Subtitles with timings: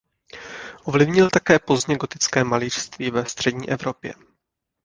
[0.83, 4.13] Ovlivnil také pozdně gotické malířství ve střední Evropě.